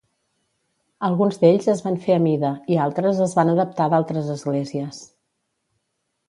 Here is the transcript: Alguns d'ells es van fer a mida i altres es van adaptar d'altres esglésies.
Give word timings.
Alguns 1.09 1.35
d'ells 1.43 1.67
es 1.73 1.83
van 1.87 1.97
fer 2.05 2.15
a 2.15 2.21
mida 2.23 2.51
i 2.71 2.79
altres 2.87 3.21
es 3.27 3.37
van 3.41 3.53
adaptar 3.53 3.89
d'altres 3.95 4.33
esglésies. 4.39 5.05